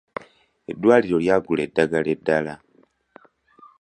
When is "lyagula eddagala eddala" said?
1.23-2.53